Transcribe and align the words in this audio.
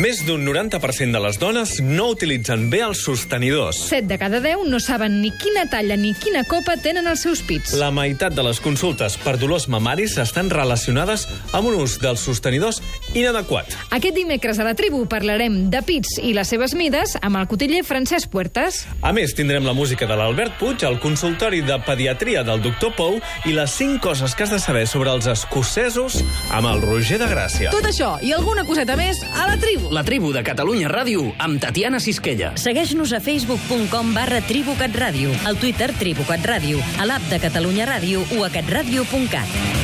Més 0.00 0.22
d'un 0.24 0.40
90% 0.40 1.12
de 1.12 1.20
les 1.20 1.36
dones 1.36 1.74
no 1.84 2.06
utilitzen 2.14 2.62
bé 2.72 2.78
els 2.86 3.02
sostenidors. 3.04 3.76
7 3.90 4.06
de 4.08 4.16
cada 4.16 4.38
10 4.40 4.62
no 4.72 4.78
saben 4.80 5.18
ni 5.20 5.28
quina 5.42 5.66
talla 5.68 5.98
ni 6.00 6.14
quina 6.16 6.40
copa 6.48 6.78
tenen 6.80 7.04
els 7.10 7.20
seus 7.26 7.42
pits. 7.44 7.74
La 7.76 7.90
meitat 7.92 8.32
de 8.32 8.40
les 8.46 8.62
consultes 8.64 9.18
per 9.20 9.34
dolors 9.36 9.66
mamaris 9.68 10.14
estan 10.22 10.48
relacionades 10.48 11.26
amb 11.52 11.68
un 11.68 11.76
ús 11.82 11.98
dels 12.00 12.24
sostenidors 12.24 12.78
inadequat. 13.12 13.76
Aquest 13.92 14.16
dimecres 14.16 14.62
a 14.62 14.64
la 14.70 14.72
tribu 14.78 15.02
parlarem 15.10 15.66
de 15.74 15.82
pits 15.84 16.14
i 16.22 16.32
les 16.32 16.48
seves 16.48 16.72
mides 16.78 17.18
amb 17.20 17.36
el 17.42 17.50
cotiller 17.50 17.82
Francesc 17.84 18.32
Puertas. 18.32 18.86
A 19.04 19.12
més, 19.12 19.36
tindrem 19.36 19.68
la 19.68 19.76
música 19.76 20.08
de 20.08 20.16
l'Albert 20.16 20.56
Puig, 20.62 20.86
el 20.88 20.96
consultori 21.04 21.60
de 21.60 21.76
pediatria 21.84 22.46
del 22.46 22.64
doctor 22.64 22.96
Pou 22.96 23.20
i 23.44 23.52
les 23.52 23.76
5 23.76 24.00
coses 24.08 24.32
que 24.32 24.48
has 24.48 24.56
de 24.56 24.62
saber 24.64 24.86
sobre 24.88 25.12
els 25.12 25.28
escocesos 25.28 26.22
amb 26.48 26.72
el 26.72 26.80
Roger 26.88 27.20
de 27.20 27.28
Gràcia. 27.36 27.76
Tot 27.76 27.92
això 27.92 28.14
i 28.24 28.32
alguna 28.32 28.64
coseta 28.64 28.96
més 28.96 29.20
a 29.36 29.44
la 29.52 29.60
tribu. 29.60 29.89
La 29.90 30.04
tribu 30.06 30.28
de 30.30 30.44
Catalunya 30.46 30.86
Ràdio 30.86 31.24
amb 31.42 31.58
Tatiana 31.58 31.98
Sisquella. 31.98 32.52
Segueix-nos 32.62 33.10
a 33.10 33.18
facebook.com 33.24 34.14
barra 34.14 34.38
tribucatradio, 34.46 35.34
al 35.50 35.58
Twitter 35.58 35.90
tribucatradio, 35.98 36.78
a 37.02 37.10
l'app 37.10 37.26
de 37.32 37.42
Catalunya 37.42 37.90
Ràdio 37.90 38.22
o 38.38 38.44
a 38.46 38.54
catradio.cat. 38.54 39.79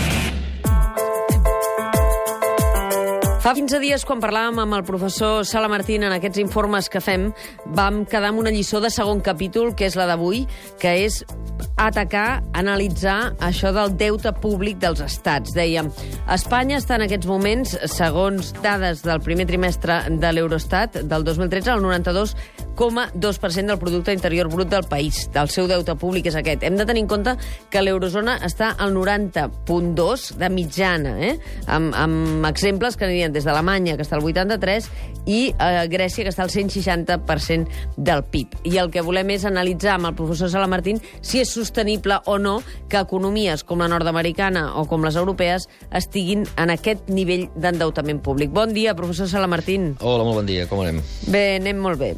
Fa 3.46 3.52
15 3.54 3.78
dies, 3.78 4.02
quan 4.02 4.18
parlàvem 4.18 4.56
amb 4.58 4.74
el 4.74 4.82
professor 4.82 5.44
Sala 5.46 5.68
Martín 5.70 6.02
en 6.02 6.10
aquests 6.16 6.40
informes 6.42 6.88
que 6.90 6.98
fem, 6.98 7.28
vam 7.78 8.00
quedar 8.02 8.32
amb 8.32 8.42
una 8.42 8.50
lliçó 8.50 8.80
de 8.82 8.90
segon 8.90 9.22
capítol, 9.22 9.70
que 9.78 9.86
és 9.86 9.94
la 9.94 10.08
d'avui, 10.10 10.48
que 10.82 10.96
és 11.04 11.20
atacar, 11.76 12.42
analitzar 12.56 13.36
això 13.44 13.70
del 13.76 13.94
deute 14.00 14.32
públic 14.42 14.80
dels 14.82 15.00
estats. 15.04 15.52
Dèiem, 15.54 15.92
Espanya 16.32 16.80
està 16.80 16.96
en 16.96 17.04
aquests 17.06 17.28
moments, 17.28 17.76
segons 17.92 18.50
dades 18.64 19.04
del 19.06 19.20
primer 19.24 19.46
trimestre 19.48 20.00
de 20.10 20.32
l'Eurostat 20.32 21.02
del 21.04 21.26
2013, 21.26 21.70
al 21.70 21.84
92,2% 21.84 23.70
del 23.70 23.78
producte 23.78 24.16
interior 24.16 24.50
brut 24.52 24.72
del 24.72 24.88
país. 24.88 25.26
Del 25.36 25.52
seu 25.52 25.68
deute 25.68 25.94
públic 26.00 26.26
és 26.32 26.38
aquest. 26.40 26.64
Hem 26.64 26.80
de 26.80 26.88
tenir 26.88 27.04
en 27.04 27.12
compte 27.12 27.36
que 27.70 27.84
l'eurozona 27.84 28.38
està 28.46 28.72
al 28.80 28.96
90,2 28.96 30.32
de 30.40 30.50
mitjana, 30.52 31.16
eh? 31.30 31.34
amb, 31.68 31.92
amb 31.94 32.48
exemples 32.48 32.96
que 32.96 33.06
anirien 33.08 33.35
des 33.36 33.46
d'Alemanya, 33.46 33.96
que 33.96 34.04
està 34.06 34.16
al 34.16 34.24
83, 34.24 34.88
i 35.26 35.40
eh, 35.52 35.84
Grècia, 35.92 36.24
que 36.24 36.32
està 36.32 36.46
al 36.46 36.52
160% 36.52 37.96
del 37.96 38.24
PIB. 38.24 38.56
I 38.64 38.80
el 38.82 38.90
que 38.94 39.04
volem 39.04 39.34
és 39.36 39.46
analitzar 39.48 39.96
amb 39.96 40.10
el 40.10 40.16
professor 40.18 40.50
Sala 40.52 40.70
Martín 40.70 41.00
si 41.20 41.42
és 41.42 41.52
sostenible 41.52 42.20
o 42.26 42.38
no 42.40 42.58
que 42.90 43.00
economies 43.00 43.64
com 43.66 43.82
la 43.82 43.90
nord-americana 43.92 44.68
o 44.80 44.86
com 44.88 45.04
les 45.04 45.18
europees 45.18 45.68
estiguin 45.94 46.46
en 46.56 46.72
aquest 46.74 47.10
nivell 47.12 47.48
d'endeutament 47.56 48.22
públic. 48.24 48.52
Bon 48.54 48.72
dia, 48.74 48.96
professor 48.98 49.28
Sala 49.30 49.50
Martín. 49.50 49.94
Hola, 50.00 50.24
molt 50.24 50.40
bon 50.42 50.48
dia, 50.48 50.66
com 50.70 50.82
anem? 50.84 51.02
Bé, 51.30 51.58
anem 51.60 51.80
molt 51.82 52.00
bé. 52.00 52.14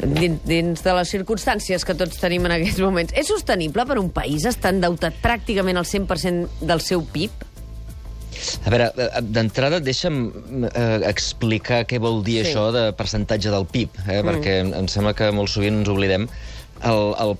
Dins, 0.00 0.40
dins 0.48 0.84
de 0.84 0.96
les 0.96 1.12
circumstàncies 1.12 1.84
que 1.86 1.96
tots 1.96 2.20
tenim 2.20 2.48
en 2.48 2.56
aquests 2.56 2.80
moments. 2.84 3.14
És 3.16 3.30
sostenible 3.30 3.86
per 3.88 4.00
un 4.00 4.10
país 4.14 4.46
estar 4.48 4.74
endeutat 4.74 5.16
pràcticament 5.22 5.80
al 5.80 5.88
100% 5.88 6.66
del 6.66 6.84
seu 6.84 7.04
PIB? 7.04 7.49
A 8.64 8.70
veure, 8.72 8.90
eh, 8.96 9.20
d'entrada 9.22 9.80
deixa'm 9.80 10.20
eh, 10.74 11.00
explicar 11.10 11.84
què 11.86 11.98
vol 12.00 12.22
dir 12.24 12.40
Sí. 12.44 12.50
això 12.52 12.70
de 12.72 12.92
percentatge 12.96 13.50
del 13.50 13.66
PIB, 13.66 13.90
eh, 14.06 14.22
mm. 14.22 14.26
perquè 14.28 14.60
em, 14.64 14.72
em 14.74 14.88
sembla 14.88 15.14
que 15.14 15.30
molt 15.32 15.48
sovint 15.52 15.80
ens 15.80 15.88
oblidem 15.88 16.28
el, 16.80 17.00
el, 17.20 17.34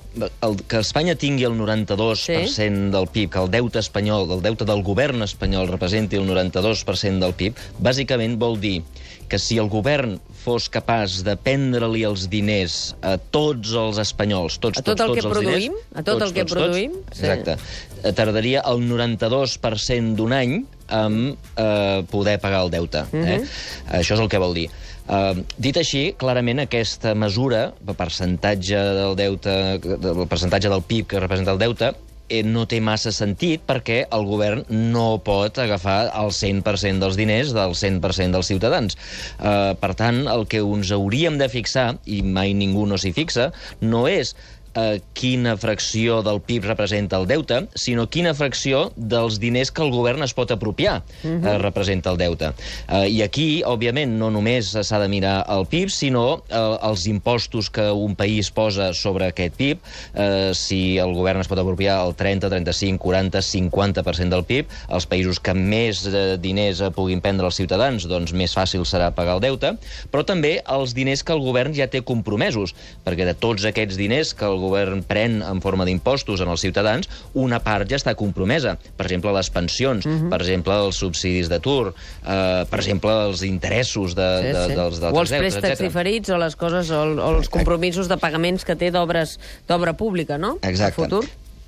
el, 0.45 0.57
que 0.69 0.83
Espanya 0.85 1.15
tingui 1.17 1.47
el 1.49 1.55
92% 1.57 2.49
Sí. 2.51 2.69
del 2.93 3.07
PIB, 3.09 3.31
que 3.33 3.39
el 3.41 3.51
deute 3.51 3.79
espanyol, 3.81 4.29
el 4.37 4.43
deute 4.45 4.67
del 4.69 4.83
govern 4.85 5.23
espanyol 5.25 5.69
representi 5.71 6.17
el 6.21 6.27
92% 6.29 7.21
del 7.25 7.33
PIB, 7.35 7.57
bàsicament 7.81 8.37
vol 8.39 8.59
dir 8.61 8.83
que 9.31 9.39
si 9.39 9.57
el 9.63 9.69
govern 9.71 10.19
fos 10.43 10.69
capaç 10.69 11.21
de 11.23 11.37
prendre-li 11.39 12.03
els 12.05 12.25
diners 12.29 12.97
a 13.01 13.15
tots 13.17 13.73
els 13.79 14.01
espanyols, 14.03 14.59
tots, 14.59 14.81
A 14.81 14.83
tot 14.83 14.99
tots, 14.99 15.01
el 15.01 15.07
tots 15.07 15.21
que 15.21 15.27
els 15.27 15.37
produïm? 15.39 15.73
diners, 15.79 15.95
A 15.95 16.03
tot 16.03 16.19
tots, 16.19 16.25
el 16.27 16.35
que 16.35 16.45
tots, 16.45 16.53
produïm? 16.57 16.93
Tots, 16.99 17.19
Sí. 17.21 17.25
exacte. 17.27 17.57
Eh, 18.03 18.13
Tardaria 18.13 18.63
el 18.67 18.81
92% 18.89 20.17
d'un 20.17 20.33
any 20.33 20.67
amb 20.91 21.51
eh, 21.57 22.03
poder 22.11 22.39
pagar 22.43 22.65
el 22.67 22.71
deute. 22.71 23.07
Eh? 23.13 23.41
Mhm. 23.41 23.49
Això 24.01 24.17
és 24.17 24.21
el 24.21 24.29
que 24.29 24.43
vol 24.43 24.55
dir. 24.55 24.69
Uh, 25.11 25.41
dit 25.59 25.75
així, 25.75 26.13
clarament 26.15 26.61
aquesta 26.63 27.17
mesura, 27.19 27.73
el 27.83 27.97
percentatge 27.99 28.79
del 28.95 29.17
deute, 29.19 29.55
el 29.83 30.29
percentatge 30.31 30.71
del 30.71 30.85
PIB 30.87 31.09
que 31.11 31.23
representa 31.25 31.57
el 31.57 31.59
deute, 31.59 31.89
eh, 32.31 32.45
no 32.47 32.63
té 32.71 32.79
massa 32.81 33.11
sentit 33.13 33.65
perquè 33.67 34.05
el 34.15 34.29
govern 34.29 34.63
no 34.71 35.19
pot 35.27 35.59
agafar 35.59 36.13
el 36.15 36.31
100% 36.37 37.03
dels 37.03 37.19
diners 37.19 37.51
del 37.57 37.75
100% 37.75 38.39
dels 38.39 38.53
ciutadans. 38.53 38.97
Uh, 39.41 39.75
per 39.83 39.97
tant, 39.99 40.23
el 40.31 40.47
que 40.47 40.63
ens 40.63 40.95
hauríem 40.95 41.41
de 41.43 41.51
fixar, 41.51 41.89
i 42.07 42.23
mai 42.23 42.55
ningú 42.55 42.87
no 42.87 43.01
s'hi 43.01 43.11
fixa, 43.17 43.51
no 43.83 44.07
és 44.07 44.37
eh, 44.75 45.01
quina 45.15 45.57
fracció 45.61 46.21
del 46.27 46.41
PIB 46.45 46.69
representa 46.71 47.19
el 47.21 47.27
deute, 47.31 47.65
sinó 47.75 48.07
quina 48.11 48.35
fracció 48.35 48.91
dels 48.97 49.41
diners 49.43 49.73
que 49.75 49.83
el 49.85 49.93
govern 49.95 50.23
es 50.27 50.35
pot 50.37 50.51
apropiar 50.55 51.01
eh, 51.25 51.57
representa 51.59 52.13
el 52.13 52.21
deute. 52.21 52.53
Eh, 52.89 53.09
I 53.11 53.23
aquí, 53.27 53.49
òbviament, 53.67 54.17
no 54.21 54.31
només 54.33 54.73
s'ha 54.75 55.01
de 55.03 55.09
mirar 55.13 55.41
el 55.51 55.67
PIB, 55.71 55.91
sinó 55.93 56.25
eh, 56.49 56.61
els 56.87 57.07
impostos 57.11 57.71
que 57.71 57.91
un 57.91 58.17
país 58.19 58.51
posa 58.55 58.93
sobre 58.95 59.31
aquest 59.31 59.57
PIB. 59.59 59.81
Eh, 60.15 60.53
si 60.55 60.99
el 61.03 61.15
govern 61.17 61.43
es 61.43 61.51
pot 61.51 61.61
apropiar 61.63 62.01
el 62.07 62.15
30, 62.19 62.51
35, 62.53 63.01
40, 63.03 63.43
50% 63.51 64.37
del 64.37 64.47
PIB, 64.47 64.71
els 64.91 65.09
països 65.11 65.41
que 65.43 65.55
més 65.57 66.05
eh, 66.09 66.37
diners 66.41 66.83
eh, 66.85 66.93
puguin 66.95 67.23
prendre 67.25 67.49
els 67.49 67.59
ciutadans, 67.59 68.07
doncs 68.11 68.35
més 68.37 68.55
fàcil 68.57 68.87
serà 68.89 69.11
pagar 69.15 69.39
el 69.39 69.45
deute, 69.45 69.75
però 70.13 70.25
també 70.27 70.59
els 70.71 70.95
diners 70.97 71.25
que 71.27 71.35
el 71.35 71.43
govern 71.45 71.75
ja 71.77 71.89
té 71.91 72.03
compromesos, 72.07 72.75
perquè 73.05 73.27
de 73.29 73.37
tots 73.39 73.67
aquests 73.69 73.99
diners 73.99 74.35
que 74.37 74.47
el 74.47 74.60
govern 74.61 75.03
pren 75.03 75.41
en 75.43 75.61
forma 75.65 75.85
d'impostos 75.89 76.41
en 76.45 76.49
els 76.53 76.61
ciutadans, 76.63 77.09
una 77.35 77.59
part 77.65 77.89
ja 77.91 77.97
està 77.99 78.15
compromesa. 78.15 78.77
Per 78.97 79.07
exemple, 79.07 79.33
les 79.33 79.51
pensions, 79.51 80.07
Mhm. 80.07 80.29
per 80.31 80.41
exemple, 80.43 80.75
els 80.87 80.97
subsidis 80.97 81.49
d'atur, 81.49 81.95
eh, 82.27 82.65
per 82.71 82.79
exemple, 82.81 83.11
els 83.27 83.43
interessos 83.43 84.15
de, 84.15 84.29
Sí, 84.41 84.47
de, 84.53 84.67
sí. 84.67 84.75
dels, 84.75 85.01
dels 85.01 85.17
o 85.17 85.21
els 85.21 85.31
préstecs 85.31 85.65
etcètera. 85.65 85.89
diferits 85.89 86.31
o 86.31 86.39
les 86.39 86.57
coses 86.57 86.91
o, 86.91 87.03
o 87.03 87.37
els 87.39 87.49
compromisos 87.49 88.09
de 88.09 88.17
pagaments 88.19 88.65
que 88.65 88.77
té 88.77 88.91
d'obres 88.91 89.39
d'obra 89.69 89.95
pública, 89.97 90.39
no? 90.39 90.59
Exacte. 90.63 91.01
A 91.01 91.05
futur. 91.05 91.25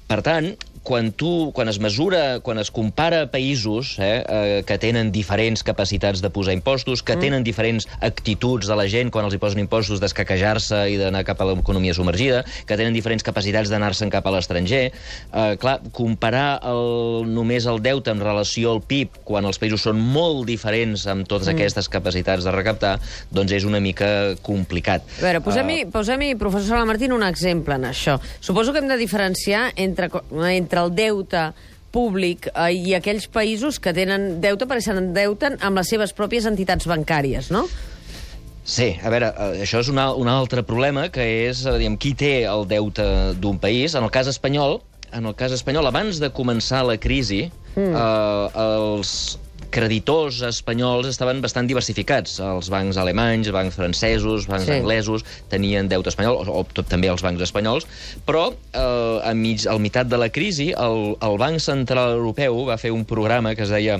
Per 0.06 0.20
tant, 0.22 0.56
quan, 0.82 1.12
tu, 1.12 1.50
quan 1.54 1.68
es 1.70 1.78
mesura, 1.82 2.40
quan 2.44 2.58
es 2.58 2.70
compara 2.74 3.26
països 3.32 3.96
eh, 3.98 4.22
eh, 4.22 4.62
que 4.66 4.78
tenen 4.82 5.12
diferents 5.14 5.62
capacitats 5.66 6.22
de 6.22 6.30
posar 6.30 6.54
impostos, 6.56 7.02
que 7.02 7.16
mm. 7.16 7.20
tenen 7.24 7.46
diferents 7.46 7.88
actituds 8.00 8.68
de 8.70 8.76
la 8.78 8.88
gent 8.90 9.12
quan 9.14 9.26
els 9.28 9.36
hi 9.36 9.40
posen 9.42 9.62
impostos 9.62 10.00
d'escaquejar-se 10.02 10.82
i 10.92 10.98
d'anar 11.00 11.24
cap 11.28 11.40
a 11.42 11.48
l'economia 11.50 11.94
submergida, 11.94 12.42
que 12.66 12.78
tenen 12.78 12.94
diferents 12.96 13.24
capacitats 13.26 13.70
d'anar-se'n 13.72 14.10
cap 14.12 14.26
a 14.26 14.34
l'estranger, 14.34 14.84
eh, 14.92 15.54
clar, 15.62 15.78
comparar 15.94 16.60
el, 16.68 17.28
només 17.30 17.66
el 17.70 17.82
deute 17.84 18.12
en 18.12 18.22
relació 18.22 18.74
al 18.76 18.82
PIB 18.82 19.22
quan 19.28 19.46
els 19.48 19.60
països 19.62 19.84
són 19.86 20.00
molt 20.00 20.46
diferents 20.48 21.06
amb 21.10 21.28
totes 21.28 21.48
mm. 21.48 21.56
aquestes 21.56 21.88
capacitats 21.92 22.44
de 22.46 22.54
recaptar, 22.54 22.96
doncs 23.30 23.52
és 23.52 23.68
una 23.68 23.80
mica 23.80 24.34
complicat. 24.42 25.06
A 25.20 25.26
veure, 25.28 25.44
posem-hi, 25.44 25.82
Eh, 25.82 25.86
posem 25.90 26.22
professor 26.38 26.76
Sala 26.76 26.86
Martín, 26.86 27.12
un 27.12 27.22
exemple 27.26 27.74
en 27.74 27.86
això. 27.88 28.18
Suposo 28.40 28.72
que 28.72 28.80
hem 28.82 28.88
de 28.88 28.96
diferenciar 28.96 29.72
entre, 29.76 30.08
co- 30.12 30.22
entre 30.72 30.86
el 30.86 30.94
deute 30.96 31.52
públic 31.92 32.48
eh, 32.48 32.72
i 32.72 32.94
aquells 32.96 33.28
països 33.28 33.78
que 33.82 33.92
tenen 33.92 34.40
deute 34.40 34.64
perquè 34.68 34.86
s'endeuten 34.86 35.58
amb 35.60 35.76
les 35.76 35.90
seves 35.92 36.14
pròpies 36.16 36.48
entitats 36.48 36.88
bancàries, 36.88 37.50
no? 37.52 37.66
Sí, 38.64 38.94
a 39.02 39.10
veure, 39.12 39.28
eh, 39.34 39.66
això 39.66 39.82
és 39.82 39.90
una, 39.92 40.12
un 40.16 40.30
altre 40.32 40.64
problema, 40.64 41.10
que 41.12 41.26
és, 41.50 41.66
eh, 41.66 41.76
diguem, 41.76 41.98
qui 42.00 42.14
té 42.16 42.46
el 42.48 42.64
deute 42.70 43.04
d'un 43.36 43.58
país. 43.60 43.92
En 43.98 44.06
el 44.06 44.12
cas 44.14 44.30
espanyol, 44.32 44.80
en 45.12 45.28
el 45.28 45.36
cas 45.36 45.52
espanyol, 45.52 45.90
abans 45.90 46.22
de 46.22 46.32
començar 46.32 46.86
la 46.88 46.96
crisi, 46.96 47.44
mm. 47.74 47.92
eh, 47.92 48.64
els 48.64 49.36
creditors 49.72 50.42
espanyols 50.46 51.08
estaven 51.10 51.40
bastant 51.42 51.66
diversificats. 51.70 52.36
Els 52.44 52.68
bancs 52.72 52.98
alemanys, 53.00 53.50
bancs 53.54 53.74
francesos, 53.78 54.46
bancs 54.50 54.68
Sí. 54.68 54.76
anglesos 54.78 55.24
tenien 55.50 55.88
deute 55.90 56.12
espanyol, 56.12 56.38
o, 56.44 56.60
o 56.60 56.64
tot, 56.72 56.86
també 56.92 57.08
els 57.10 57.24
bancs 57.24 57.42
espanyols, 57.48 57.88
però 58.28 58.50
eh, 58.52 59.18
a 59.24 59.32
mig, 59.34 59.66
al 59.66 59.80
meitat 59.82 60.06
de 60.12 60.20
la 60.20 60.28
crisi 60.30 60.70
el, 60.76 61.16
el 61.20 61.38
Banc 61.40 61.58
Central 61.64 62.18
Europeu 62.20 62.66
va 62.68 62.78
fer 62.78 62.92
un 62.92 63.04
programa 63.08 63.56
que 63.56 63.64
es 63.66 63.72
deia 63.72 63.98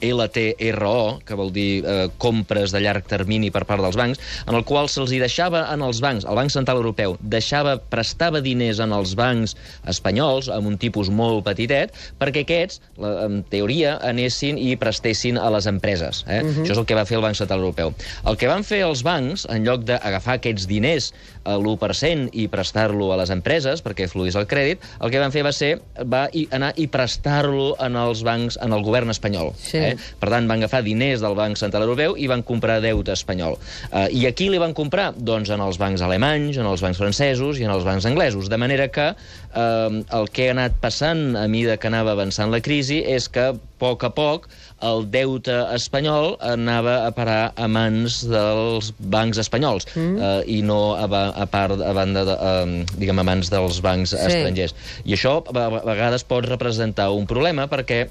LTRO, 0.00 1.20
que 1.26 1.36
vol 1.38 1.52
dir 1.54 1.84
eh, 1.84 2.08
compres 2.18 2.74
de 2.74 2.82
llarg 2.82 3.06
termini 3.08 3.50
per 3.54 3.64
part 3.68 3.84
dels 3.84 3.98
bancs, 3.98 4.20
en 4.46 4.56
el 4.58 4.64
qual 4.68 4.88
se'ls 4.90 5.12
hi 5.12 5.20
deixava 5.22 5.66
en 5.72 5.84
els 5.86 6.00
bancs, 6.02 6.26
el 6.28 6.38
Banc 6.38 6.52
Central 6.54 6.80
Europeu, 6.80 7.16
deixava, 7.20 7.76
prestava 7.92 8.42
diners 8.44 8.80
en 8.82 8.94
els 8.96 9.14
bancs 9.18 9.56
espanyols, 9.90 10.50
amb 10.52 10.70
un 10.70 10.78
tipus 10.80 11.10
molt 11.12 11.44
petitet, 11.46 11.94
perquè 12.20 12.44
aquests, 12.46 12.80
la, 13.00 13.14
en 13.26 13.40
teoria, 13.50 13.96
anessin 14.06 14.58
i 14.60 14.74
prestessin 14.80 15.38
a 15.40 15.48
les 15.54 15.68
empreses. 15.70 16.24
Eh? 16.26 16.40
Uh 16.42 16.48
-huh. 16.48 16.64
Això 16.64 16.72
és 16.72 16.78
el 16.78 16.86
que 16.86 16.94
va 16.94 17.06
fer 17.06 17.16
el 17.16 17.22
Banc 17.22 17.36
Central 17.36 17.60
Europeu. 17.60 17.94
El 18.26 18.36
que 18.36 18.48
van 18.48 18.64
fer 18.64 18.82
els 18.82 19.02
bancs, 19.02 19.46
en 19.50 19.64
lloc 19.64 19.84
d'agafar 19.84 20.34
aquests 20.34 20.66
diners 20.66 21.12
a 21.44 21.56
l'1% 21.56 22.30
i 22.32 22.48
prestar-lo 22.48 23.12
a 23.12 23.16
les 23.16 23.30
empreses 23.30 23.82
perquè 23.84 24.08
fluís 24.08 24.36
el 24.36 24.46
crèdit, 24.46 24.80
el 25.00 25.10
que 25.10 25.18
van 25.18 25.32
fer 25.32 25.44
va 25.46 25.52
ser 25.52 25.80
va 26.04 26.28
anar 26.50 26.72
i 26.76 26.86
prestar-lo 26.86 27.76
en 27.80 27.96
els 27.96 28.22
bancs, 28.22 28.58
en 28.62 28.72
el 28.72 28.82
govern 28.82 29.10
espanyol. 29.10 29.52
Sí. 29.56 29.78
Eh? 29.78 29.89
Eh? 29.92 29.96
Per 30.20 30.30
tant, 30.32 30.48
van 30.50 30.60
agafar 30.62 30.82
diners 30.86 31.22
del 31.24 31.36
Banc 31.38 31.58
Central 31.60 31.86
Europeu 31.86 32.16
i 32.16 32.28
van 32.30 32.42
comprar 32.46 32.80
deute 32.84 33.12
espanyol. 33.16 33.58
Eh, 33.92 34.08
I 34.22 34.26
aquí 34.30 34.50
li 34.50 34.60
van 34.62 34.74
comprar? 34.76 35.10
Doncs 35.16 35.50
en 35.50 35.60
els 35.64 35.78
bancs 35.80 36.02
alemanys, 36.06 36.58
en 36.60 36.66
els 36.70 36.82
bancs 36.84 37.00
francesos 37.00 37.60
i 37.60 37.66
en 37.66 37.74
els 37.74 37.84
bancs 37.86 38.06
anglesos. 38.08 38.48
De 38.50 38.58
manera 38.60 38.88
que 38.88 39.10
eh, 39.12 40.02
el 40.18 40.30
que 40.34 40.48
ha 40.48 40.54
anat 40.56 40.78
passant 40.80 41.36
a 41.36 41.46
mida 41.48 41.76
que 41.80 41.90
anava 41.90 42.14
avançant 42.16 42.52
la 42.52 42.62
crisi 42.64 43.02
és 43.06 43.28
que, 43.28 43.50
a 43.50 43.58
poc 43.80 44.02
a 44.04 44.10
poc, 44.12 44.48
el 44.84 45.06
deute 45.12 45.54
espanyol 45.76 46.34
anava 46.44 47.06
a 47.06 47.10
parar 47.16 47.52
a 47.56 47.66
mans 47.68 48.20
dels 48.28 48.90
bancs 48.98 49.40
espanyols 49.40 49.86
mm. 49.94 50.16
eh, 50.20 50.42
i 50.56 50.60
no 50.64 50.94
a, 50.96 51.06
a 51.06 51.46
part 51.48 51.80
a 51.80 51.92
banda 51.96 52.24
de, 52.28 52.36
eh, 52.36 52.84
diguem 53.00 53.20
a 53.20 53.26
mans 53.26 53.52
dels 53.52 53.80
bancs 53.84 54.10
Sí. 54.10 54.16
sí. 54.18 54.26
estrangers. 54.26 54.74
I 55.04 55.14
això 55.16 55.38
a 55.54 55.66
a 55.70 55.82
vegades 55.84 56.24
pot 56.24 56.46
representar 56.48 57.10
un 57.14 57.26
problema 57.30 57.68
perquè 57.70 58.06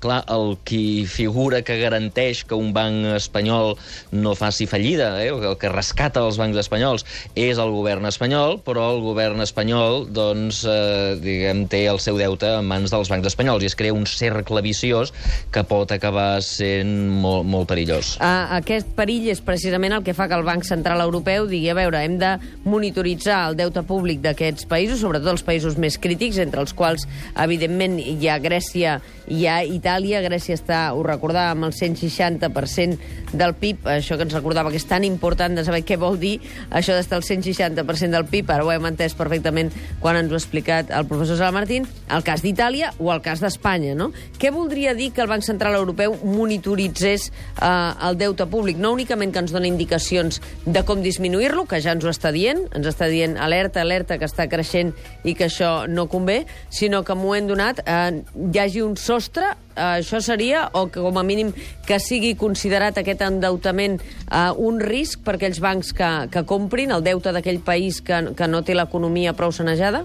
clar, 0.00 0.22
el 0.32 0.56
qui 0.66 1.06
figura 1.08 1.62
que 1.66 1.78
garanteix 1.80 2.44
que 2.46 2.56
un 2.58 2.72
banc 2.76 3.06
espanyol 3.16 3.74
no 4.12 4.34
faci 4.38 4.66
fallida, 4.68 5.22
eh, 5.24 5.30
el 5.32 5.56
que 5.60 5.70
rescata 5.72 6.22
els 6.24 6.38
bancs 6.40 6.58
espanyols 6.60 7.06
és 7.34 7.58
el 7.62 7.72
govern 7.74 8.06
espanyol, 8.08 8.60
però 8.66 8.90
el 8.94 9.02
govern 9.04 9.42
espanyol, 9.44 10.06
doncs, 10.12 10.62
eh, 10.68 11.16
diguem, 11.22 11.66
té 11.72 11.86
el 11.90 12.00
seu 12.02 12.18
deute 12.20 12.56
en 12.58 12.68
mans 12.68 12.92
dels 12.92 13.10
bancs 13.12 13.30
espanyols 13.32 13.64
i 13.64 13.70
es 13.70 13.78
crea 13.78 13.96
un 13.96 14.06
cercle 14.06 14.62
viciós 14.62 15.12
que 15.52 15.64
pot 15.66 15.92
acabar 15.92 16.42
sent 16.44 16.92
molt, 17.22 17.46
molt 17.48 17.68
perillós. 17.70 18.16
Uh, 18.20 18.58
aquest 18.60 18.92
perill 18.96 19.30
és 19.32 19.42
precisament 19.44 19.96
el 19.96 20.04
que 20.06 20.14
fa 20.16 20.28
que 20.28 20.36
el 20.38 20.46
Banc 20.46 20.66
Central 20.68 21.02
Europeu 21.04 21.48
digui, 21.50 21.70
a 21.70 21.78
veure, 21.78 22.02
hem 22.04 22.18
de 22.20 22.36
monitoritzar 22.64 23.42
el 23.50 23.58
deute 23.58 23.82
públic 23.86 24.22
d'aquests 24.24 24.68
països, 24.70 25.00
sobretot 25.02 25.32
els 25.34 25.46
països 25.46 25.78
més 25.80 25.98
crítics, 25.98 26.40
entre 26.42 26.62
els 26.62 26.74
quals, 26.76 27.06
evidentment, 27.42 27.98
hi 28.00 28.28
ha 28.28 28.38
Grècia, 28.42 29.00
hi 29.26 29.46
ha 29.46 29.62
Itàlia. 29.64 29.85
Grècia 29.86 30.56
està, 30.56 30.80
ho 30.94 31.02
recordàvem, 31.06 31.64
el 31.66 31.74
160% 31.74 33.32
del 33.36 33.54
PIB, 33.54 33.86
això 33.96 34.16
que 34.16 34.26
ens 34.26 34.34
recordava 34.34 34.70
que 34.70 34.80
és 34.80 34.86
tan 34.88 35.04
important 35.06 35.54
de 35.54 35.64
saber 35.66 35.82
què 35.86 35.98
vol 36.00 36.18
dir 36.18 36.40
això 36.70 36.96
d'estar 36.96 37.20
al 37.20 37.26
160% 37.26 38.10
del 38.10 38.26
PIB, 38.26 38.50
ara 38.50 38.66
ho 38.66 38.72
hem 38.72 38.88
entès 38.90 39.14
perfectament 39.18 39.70
quan 40.02 40.18
ens 40.18 40.32
ho 40.32 40.36
ha 40.36 40.40
explicat 40.40 40.90
el 40.90 41.06
professor 41.06 41.38
Salamartín, 41.38 41.86
el 42.10 42.24
cas 42.26 42.42
d'Itàlia 42.42 42.92
o 42.98 43.12
el 43.14 43.22
cas 43.22 43.42
d'Espanya, 43.44 43.94
no? 43.98 44.10
Què 44.40 44.50
voldria 44.54 44.94
dir 44.98 45.12
que 45.14 45.22
el 45.24 45.30
Banc 45.30 45.44
Central 45.46 45.76
Europeu 45.78 46.16
monitoritzés 46.24 47.28
eh, 47.30 47.68
el 48.08 48.18
deute 48.18 48.48
públic? 48.50 48.80
No 48.80 48.92
únicament 48.96 49.34
que 49.34 49.44
ens 49.44 49.54
doni 49.54 49.70
indicacions 49.70 50.40
de 50.64 50.82
com 50.86 51.02
disminuir-lo, 51.04 51.66
que 51.70 51.80
ja 51.84 51.94
ens 51.96 52.04
ho 52.04 52.12
està 52.12 52.32
dient, 52.34 52.66
ens 52.76 52.90
està 52.90 53.10
dient 53.12 53.36
alerta, 53.38 53.82
alerta, 53.82 54.18
que 54.18 54.28
està 54.28 54.48
creixent 54.50 54.94
i 55.24 55.36
que 55.36 55.46
això 55.50 55.86
no 55.86 56.08
convé, 56.10 56.44
sinó 56.70 57.04
que 57.04 57.14
un 57.14 57.22
moment 57.22 57.52
donat 57.52 57.84
eh, 57.86 58.22
hi 58.52 58.60
hagi 58.62 58.82
un 58.84 58.96
sostre, 59.00 59.54
això 59.76 60.20
seria, 60.24 60.66
o 60.72 60.86
que 60.90 61.02
com 61.04 61.18
a 61.18 61.24
mínim 61.26 61.52
que 61.86 62.00
sigui 62.02 62.34
considerat 62.38 62.98
aquest 62.98 63.22
endeutament 63.26 64.00
eh, 64.00 64.50
un 64.56 64.80
risc 64.80 65.22
per 65.26 65.36
aquells 65.36 65.60
bancs 65.62 65.92
que, 65.96 66.12
que 66.32 66.44
comprin 66.48 66.94
el 66.96 67.04
deute 67.06 67.32
d'aquell 67.32 67.60
país 67.64 68.00
que, 68.00 68.22
que 68.36 68.48
no 68.50 68.64
té 68.64 68.76
l'economia 68.76 69.36
prou 69.36 69.52
sanejada? 69.52 70.04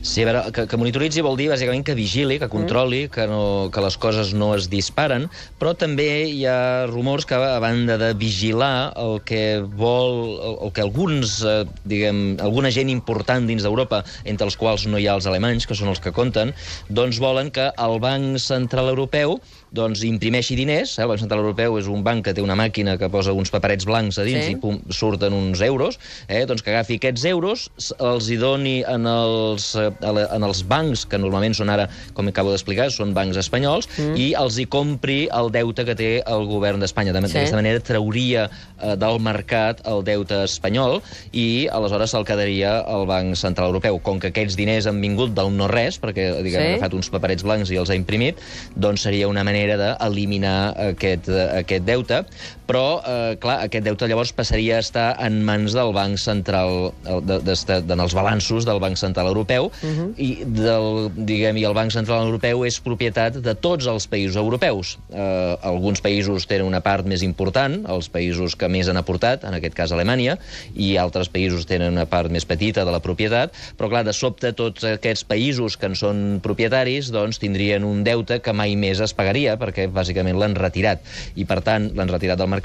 Sí, 0.00 0.22
a 0.22 0.28
veure, 0.28 0.40
que, 0.54 0.62
que 0.70 0.78
monitoritzi 0.78 1.24
vol 1.26 1.34
dir, 1.34 1.48
bàsicament, 1.50 1.82
que 1.82 1.96
vigili, 1.98 2.36
que 2.38 2.46
controli, 2.52 3.00
mm. 3.08 3.12
que, 3.16 3.24
no, 3.26 3.40
que 3.74 3.82
les 3.82 3.96
coses 3.98 4.30
no 4.30 4.52
es 4.54 4.68
disparen, 4.70 5.26
però 5.58 5.72
també 5.74 6.06
hi 6.30 6.44
ha 6.46 6.86
rumors 6.86 7.26
que, 7.26 7.34
a 7.34 7.58
banda 7.58 7.96
de 7.98 8.12
vigilar, 8.18 8.92
el 8.94 9.18
que 9.26 9.42
vol, 9.80 10.38
el, 10.38 10.56
el 10.68 10.72
que 10.76 10.84
alguns, 10.86 11.40
eh, 11.42 11.64
diguem, 11.90 12.22
alguna 12.46 12.70
gent 12.70 12.92
important 12.94 13.50
dins 13.50 13.66
d'Europa, 13.66 14.04
entre 14.22 14.46
els 14.46 14.58
quals 14.60 14.86
no 14.86 15.02
hi 15.02 15.08
ha 15.10 15.18
els 15.18 15.26
alemanys, 15.26 15.66
que 15.66 15.74
són 15.78 15.90
els 15.90 16.02
que 16.04 16.14
compten, 16.14 16.54
doncs 16.88 17.18
volen 17.18 17.50
que 17.50 17.66
el 17.74 17.98
Banc 18.04 18.38
Central 18.44 18.92
Europeu 18.94 19.40
doncs 19.74 20.02
imprimeixi 20.06 20.56
diners, 20.58 20.96
eh? 20.98 21.04
el 21.04 21.10
Banc 21.12 21.20
Central 21.22 21.42
Europeu 21.42 21.78
és 21.80 21.88
un 21.90 22.02
banc 22.06 22.24
que 22.26 22.34
té 22.34 22.44
una 22.44 22.56
màquina 22.58 22.96
que 23.00 23.10
posa 23.12 23.34
uns 23.36 23.52
paperets 23.52 23.86
blancs 23.88 24.18
a 24.18 24.24
dins 24.26 24.46
Sí. 24.48 24.54
i 24.54 24.56
pum, 24.56 24.78
surten 24.90 25.34
uns 25.34 25.60
euros, 25.60 25.98
eh? 26.28 26.44
doncs 26.48 26.62
que 26.62 26.72
agafi 26.72 26.98
aquests 26.98 27.24
euros, 27.28 27.68
els 27.98 28.28
hi 28.30 28.38
doni 28.40 28.82
en 28.86 29.06
els, 29.06 29.74
eh, 29.76 29.90
en 30.00 30.46
els 30.46 30.62
bancs, 30.68 31.04
que 31.06 31.18
normalment 31.18 31.54
són 31.54 31.70
ara, 31.70 31.88
com 32.14 32.28
acabo 32.28 32.52
d'explicar, 32.54 32.90
són 32.94 33.12
bancs 33.14 33.36
espanyols, 33.36 33.88
mm. 33.98 34.16
i 34.16 34.32
els 34.38 34.58
hi 34.58 34.66
compri 34.70 35.18
el 35.34 35.50
deute 35.52 35.84
que 35.84 35.96
té 35.98 36.10
el 36.24 36.46
govern 36.46 36.80
d'Espanya. 36.80 37.12
D'aquesta 37.12 37.46
sí. 37.48 37.56
manera 37.56 37.82
trauria 37.84 38.48
eh, 38.48 38.96
del 38.96 39.20
mercat 39.20 39.82
el 39.88 40.04
deute 40.06 40.44
espanyol 40.44 41.00
i 41.32 41.68
aleshores 41.72 42.14
se'l 42.14 42.26
quedaria 42.28 42.78
el 42.88 43.06
Banc 43.10 43.36
Central 43.36 43.72
Europeu. 43.72 43.98
Com 44.04 44.20
que 44.22 44.32
aquests 44.32 44.56
diners 44.56 44.88
han 44.88 45.00
vingut 45.02 45.34
del 45.36 45.52
no-res, 45.52 46.00
perquè 46.00 46.30
diguem, 46.42 46.62
sí. 46.62 46.64
ha 46.64 46.76
agafat 46.76 46.96
uns 46.96 47.10
paperets 47.12 47.44
blancs 47.46 47.72
i 47.74 47.80
els 47.80 47.90
ha 47.90 47.98
imprimit, 47.98 48.40
doncs 48.76 49.04
seria 49.04 49.28
una 49.28 49.44
manera 49.44 49.57
d'eliminar 49.66 50.74
aquest, 50.88 51.28
eh, 51.28 51.48
aquest 51.62 51.84
deute, 51.84 52.24
però, 52.68 53.00
eh, 53.00 53.36
clar, 53.40 53.62
aquest 53.64 53.86
deute 53.86 54.06
llavors 54.10 54.34
passaria 54.36 54.76
a 54.76 54.84
estar 54.84 55.06
en 55.24 55.40
mans 55.46 55.72
del 55.72 55.94
Banc 55.96 56.20
Central, 56.20 56.92
de, 57.02 57.38
de, 57.40 57.54
de, 57.56 57.78
en 57.94 58.02
els 58.04 58.14
balanços 58.16 58.66
del 58.68 58.80
Banc 58.82 58.98
Central 59.00 59.30
Europeu, 59.30 59.70
uh 59.72 59.88
-huh. 59.88 60.08
i, 60.16 60.44
del, 60.44 61.08
diguem, 61.16 61.56
i 61.56 61.64
el 61.64 61.72
Banc 61.72 61.92
Central 61.92 62.26
Europeu 62.26 62.66
és 62.66 62.78
propietat 62.80 63.40
de 63.40 63.54
tots 63.54 63.86
els 63.86 64.06
països 64.06 64.36
europeus. 64.36 64.98
Eh, 65.10 65.56
alguns 65.62 66.02
països 66.02 66.46
tenen 66.46 66.66
una 66.66 66.80
part 66.80 67.06
més 67.06 67.22
important, 67.22 67.86
els 67.88 68.10
països 68.10 68.54
que 68.54 68.68
més 68.68 68.88
han 68.88 68.96
aportat, 68.96 69.44
en 69.44 69.54
aquest 69.54 69.74
cas 69.74 69.92
Alemanya, 69.92 70.38
i 70.76 70.96
altres 70.96 71.28
països 71.28 71.64
tenen 71.64 71.92
una 71.92 72.06
part 72.06 72.30
més 72.30 72.44
petita 72.44 72.84
de 72.84 72.90
la 72.90 73.00
propietat, 73.00 73.52
però 73.78 73.88
clar, 73.88 74.04
de 74.04 74.12
sobte 74.12 74.52
tots 74.52 74.84
aquests 74.84 75.24
països 75.24 75.76
que 75.76 75.86
en 75.86 75.94
són 75.94 76.40
propietaris 76.42 77.10
doncs 77.10 77.38
tindrien 77.38 77.84
un 77.84 78.04
deute 78.04 78.40
que 78.40 78.52
mai 78.52 78.76
més 78.76 79.00
es 79.00 79.14
pagaria, 79.14 79.56
perquè 79.56 79.88
bàsicament 79.88 80.38
l'han 80.38 80.54
retirat, 80.54 81.00
i 81.34 81.44
per 81.44 81.62
tant 81.62 81.90
l'han 81.94 82.08
retirat 82.08 82.38
del 82.38 82.46
mercat, 82.46 82.57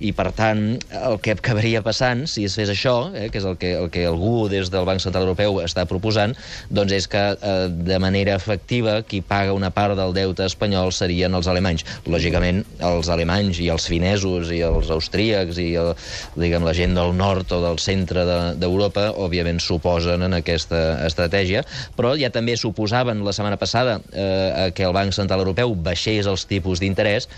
i 0.00 0.12
per 0.16 0.30
tant 0.36 0.78
el 0.90 1.18
que 1.22 1.36
acabaria 1.36 1.82
passant, 1.84 2.26
si 2.30 2.44
es 2.48 2.56
fes 2.58 2.70
això, 2.72 3.10
eh, 3.14 3.28
que 3.30 3.38
és 3.38 3.46
el 3.48 3.56
que, 3.60 3.74
el 3.78 3.90
que 3.90 4.06
algú 4.06 4.48
des 4.52 4.70
del 4.72 4.86
Banc 4.88 5.00
Central 5.00 5.26
Europeu 5.26 5.60
està 5.64 5.86
proposant, 5.88 6.34
doncs 6.70 6.92
és 6.96 7.08
que 7.10 7.22
eh, 7.36 7.68
de 7.70 7.98
manera 8.02 8.36
efectiva 8.36 9.00
qui 9.06 9.22
paga 9.22 9.54
una 9.56 9.70
part 9.70 9.96
del 9.98 10.14
deute 10.16 10.46
espanyol 10.46 10.92
serien 10.92 11.34
els 11.34 11.48
alemanys. 11.50 11.84
Lògicament, 12.06 12.64
els 12.80 13.10
alemanys 13.12 13.60
i 13.62 13.70
els 13.72 13.86
finesos 13.90 14.50
i 14.54 14.62
els 14.66 14.90
austríacs 14.90 15.60
i 15.62 15.72
el, 15.80 15.92
diguem, 16.36 16.64
la 16.66 16.74
gent 16.76 16.96
del 16.96 17.14
nord 17.16 17.52
o 17.52 17.62
del 17.64 17.78
centre 17.82 18.24
de- 18.26 18.54
d'Europa, 18.60 19.08
de, 19.08 19.14
òbviament 19.26 19.60
s'oposen 19.62 20.22
en 20.26 20.36
aquesta 20.38 21.06
estratègia, 21.06 21.64
però 21.96 22.14
ja 22.18 22.30
també 22.34 22.56
suposaven 22.56 23.24
la 23.24 23.34
setmana 23.36 23.58
passada 23.60 24.00
eh, 24.12 24.70
que 24.74 24.86
el 24.86 24.94
Banc 24.96 25.12
Central 25.16 25.44
Europeu 25.44 25.74
baixés 25.74 26.26
els 26.26 26.46
tipus 26.48 26.80
d'interès 26.80 27.28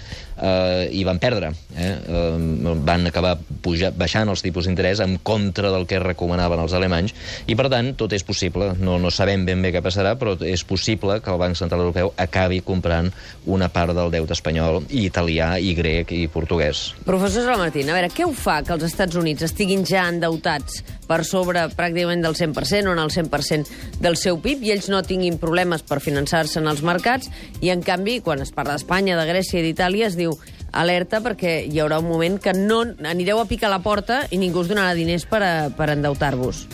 eh, 0.40 0.88
i 0.92 1.04
van 1.04 1.18
perdre. 1.18 1.52
Eh? 1.76 1.97
Eh, 1.98 2.74
van 2.84 3.06
acabar 3.08 3.36
pujar, 3.62 3.92
baixant 3.96 4.30
els 4.30 4.42
tipus 4.44 4.68
d'interès 4.68 5.02
en 5.04 5.18
contra 5.22 5.72
del 5.74 5.86
que 5.90 6.00
recomanaven 6.02 6.62
els 6.62 6.74
alemanys 6.76 7.14
i, 7.46 7.56
per 7.58 7.68
tant, 7.72 7.92
tot 7.98 8.12
és 8.16 8.24
possible. 8.26 8.72
No, 8.78 8.98
no 9.02 9.12
sabem 9.14 9.44
ben 9.48 9.62
bé 9.64 9.72
què 9.74 9.82
passarà, 9.84 10.14
però 10.18 10.36
és 10.46 10.64
possible 10.68 11.18
que 11.24 11.32
el 11.32 11.40
Banc 11.40 11.58
Central 11.58 11.84
Europeu 11.86 12.12
acabi 12.16 12.60
comprant 12.64 13.10
una 13.46 13.70
part 13.72 13.94
del 13.96 14.12
deute 14.14 14.36
espanyol 14.36 14.82
i 14.88 15.06
italià 15.08 15.54
i 15.58 15.74
grec 15.78 16.12
i 16.16 16.26
portuguès. 16.32 16.92
Professor 17.06 17.46
Salamartín, 17.46 17.90
a 17.90 17.96
veure, 17.96 18.12
què 18.12 18.26
ho 18.26 18.34
fa 18.36 18.60
que 18.66 18.74
els 18.76 18.86
Estats 18.88 19.18
Units 19.18 19.46
estiguin 19.48 19.84
ja 19.88 20.08
endeutats 20.08 20.82
per 21.08 21.22
sobre 21.24 21.64
pràcticament 21.72 22.22
del 22.24 22.36
100% 22.36 22.90
o 22.90 22.94
en 22.94 23.02
el 23.02 23.10
100% 23.14 24.00
del 24.04 24.18
seu 24.20 24.38
PIB 24.44 24.66
i 24.68 24.74
ells 24.76 24.90
no 24.92 25.00
tinguin 25.06 25.40
problemes 25.40 25.82
per 25.88 26.02
finançar-se 26.04 26.60
en 26.60 26.68
els 26.68 26.84
mercats 26.84 27.32
i, 27.60 27.72
en 27.72 27.82
canvi, 27.82 28.20
quan 28.24 28.44
es 28.44 28.52
parla 28.54 28.76
d'Espanya, 28.76 29.16
de 29.18 29.26
Grècia 29.30 29.62
i 29.62 29.66
d'Itàlia, 29.70 30.12
es 30.12 30.18
diu 30.18 30.36
alerta 30.72 31.22
perquè 31.24 31.60
hi 31.66 31.80
haurà 31.80 32.00
un 32.02 32.08
moment 32.08 32.38
que 32.42 32.54
no 32.56 32.82
anireu 33.08 33.40
a 33.40 33.48
picar 33.48 33.70
la 33.72 33.82
porta 33.84 34.24
i 34.30 34.38
ningú 34.40 34.64
us 34.64 34.68
donarà 34.68 34.94
diners 34.94 35.26
per, 35.26 35.42
a, 35.42 35.54
per 35.74 35.92
endeutar-vos. 35.94 36.66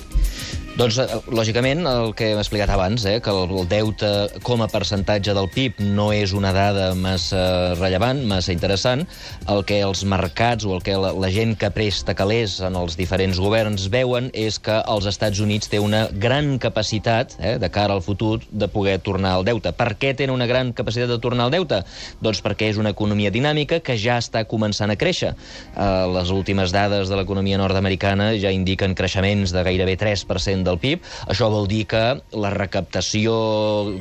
Doncs, 0.75 0.97
eh, 0.99 1.05
lògicament, 1.31 1.85
el 1.87 2.09
que 2.19 2.33
hem 2.33 2.39
explicat 2.41 2.73
abans, 2.75 3.05
eh, 3.07 3.21
que 3.23 3.31
el, 3.31 3.53
deute 3.71 4.09
com 4.43 4.59
a 4.65 4.67
percentatge 4.67 5.31
del 5.31 5.47
PIB 5.47 5.79
no 5.95 6.09
és 6.11 6.33
una 6.35 6.51
dada 6.51 6.89
massa 6.99 7.77
rellevant, 7.79 8.25
massa 8.27 8.51
interessant. 8.51 9.05
El 9.47 9.63
que 9.69 9.79
els 9.87 10.03
mercats 10.03 10.67
o 10.67 10.73
el 10.75 10.83
que 10.83 10.97
la, 10.99 11.13
la 11.15 11.31
gent 11.31 11.55
que 11.55 11.71
presta 11.71 12.17
calés 12.19 12.57
en 12.59 12.75
els 12.75 12.97
diferents 12.99 13.39
governs 13.39 13.87
veuen 13.87 14.33
és 14.35 14.59
que 14.59 14.81
els 14.91 15.07
Estats 15.07 15.39
Units 15.39 15.71
té 15.71 15.79
una 15.79 16.09
gran 16.11 16.59
capacitat, 16.59 17.37
eh, 17.39 17.55
de 17.63 17.71
cara 17.71 17.95
al 17.95 18.03
futur, 18.03 18.41
de 18.51 18.67
poder 18.67 18.99
tornar 18.99 19.37
al 19.37 19.47
deute. 19.47 19.71
Per 19.71 19.95
què 19.95 20.11
tenen 20.19 20.35
una 20.35 20.51
gran 20.51 20.75
capacitat 20.75 21.07
de 21.07 21.21
tornar 21.23 21.47
al 21.47 21.55
deute? 21.55 21.85
Doncs 22.19 22.43
perquè 22.43 22.73
és 22.73 22.83
una 22.83 22.97
economia 22.99 23.31
dinàmica 23.31 23.79
que 23.79 23.95
ja 23.95 24.19
està 24.19 24.43
començant 24.43 24.91
a 24.91 24.99
créixer. 24.99 25.37
Eh, 25.39 25.89
les 26.19 26.35
últimes 26.35 26.75
dades 26.75 27.07
de 27.07 27.23
l'economia 27.23 27.63
nord-americana 27.63 28.33
ja 28.35 28.51
indiquen 28.51 28.99
creixements 28.99 29.55
de 29.55 29.63
gairebé 29.71 29.95
3% 30.03 30.64
del 30.65 30.81
PIB. 30.83 31.05
Això 31.31 31.51
vol 31.53 31.69
dir 31.71 31.85
que 31.91 32.03
la 32.33 32.53
recaptació 32.55 33.35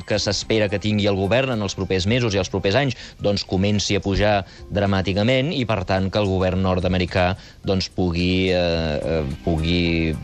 que 0.08 0.18
s'espera 0.18 0.68
que 0.72 0.80
tingui 0.82 1.08
el 1.10 1.18
govern 1.18 1.54
en 1.54 1.62
els 1.64 1.76
propers 1.78 2.08
mesos 2.10 2.34
i 2.34 2.40
els 2.40 2.50
propers 2.52 2.78
anys 2.80 2.96
doncs 3.22 3.44
comenci 3.48 3.96
a 3.96 4.02
pujar 4.04 4.34
dramàticament 4.74 5.52
i, 5.54 5.64
per 5.68 5.82
tant, 5.88 6.10
que 6.10 6.20
el 6.20 6.28
govern 6.30 6.62
nord-americà 6.64 7.26
doncs, 7.64 7.90
pugui, 7.94 8.50
eh, 8.50 8.58
eh 8.58 9.22
pugui 9.44 10.14